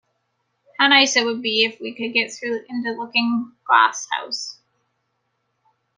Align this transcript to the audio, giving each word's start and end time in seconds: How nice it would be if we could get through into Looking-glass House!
How 0.79 0.87
nice 0.87 1.15
it 1.15 1.25
would 1.27 1.43
be 1.43 1.63
if 1.63 1.79
we 1.79 1.93
could 1.93 2.11
get 2.11 2.33
through 2.33 2.65
into 2.67 2.89
Looking-glass 2.93 4.07
House! 4.09 4.57